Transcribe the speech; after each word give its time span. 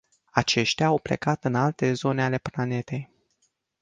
Aceștia 0.31 0.85
au 0.85 0.99
plecat 0.99 1.43
în 1.45 1.55
alte 1.55 1.93
zone 1.93 2.23
ale 2.23 2.37
planetei. 2.37 3.09